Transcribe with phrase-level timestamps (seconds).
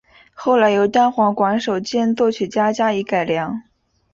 [0.33, 3.61] 后来由单簧管手兼作曲家加以改良。